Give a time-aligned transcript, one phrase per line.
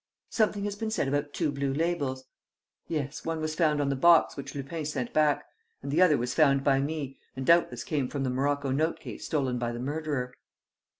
[0.31, 2.25] "Something has been said about two blue labels."
[2.87, 5.45] "Yes, one was found on the box which Lupin sent back;
[5.83, 9.27] and the other was found by me and doubtless came from the morocco note case
[9.27, 10.33] stolen by the murderer."